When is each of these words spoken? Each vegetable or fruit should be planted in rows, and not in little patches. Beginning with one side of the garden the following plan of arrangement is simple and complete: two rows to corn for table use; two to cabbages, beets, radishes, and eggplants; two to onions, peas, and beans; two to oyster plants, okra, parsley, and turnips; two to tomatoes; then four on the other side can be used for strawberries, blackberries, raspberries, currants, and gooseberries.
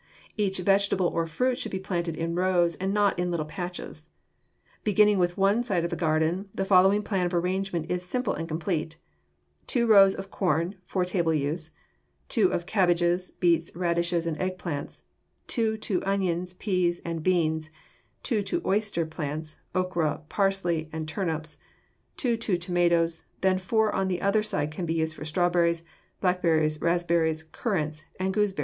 Each 0.35 0.57
vegetable 0.57 1.05
or 1.09 1.27
fruit 1.27 1.59
should 1.59 1.71
be 1.71 1.77
planted 1.77 2.17
in 2.17 2.33
rows, 2.33 2.73
and 2.77 2.91
not 2.91 3.19
in 3.19 3.29
little 3.29 3.45
patches. 3.45 4.09
Beginning 4.83 5.19
with 5.19 5.37
one 5.37 5.63
side 5.63 5.83
of 5.83 5.91
the 5.91 5.95
garden 5.95 6.49
the 6.53 6.65
following 6.65 7.03
plan 7.03 7.27
of 7.27 7.35
arrangement 7.35 7.85
is 7.87 8.03
simple 8.03 8.33
and 8.33 8.47
complete: 8.47 8.97
two 9.67 9.85
rows 9.85 10.15
to 10.15 10.23
corn 10.23 10.73
for 10.87 11.05
table 11.05 11.35
use; 11.35 11.69
two 12.29 12.49
to 12.49 12.57
cabbages, 12.65 13.29
beets, 13.29 13.75
radishes, 13.75 14.25
and 14.25 14.37
eggplants; 14.39 15.03
two 15.45 15.77
to 15.77 16.01
onions, 16.03 16.55
peas, 16.55 16.99
and 17.05 17.21
beans; 17.21 17.69
two 18.23 18.41
to 18.41 18.59
oyster 18.65 19.05
plants, 19.05 19.57
okra, 19.75 20.21
parsley, 20.29 20.89
and 20.91 21.07
turnips; 21.07 21.59
two 22.17 22.35
to 22.35 22.57
tomatoes; 22.57 23.25
then 23.41 23.59
four 23.59 23.93
on 23.93 24.07
the 24.07 24.19
other 24.19 24.41
side 24.41 24.71
can 24.71 24.87
be 24.87 24.95
used 24.95 25.13
for 25.13 25.25
strawberries, 25.25 25.83
blackberries, 26.21 26.81
raspberries, 26.81 27.43
currants, 27.51 28.05
and 28.19 28.33
gooseberries. 28.33 28.59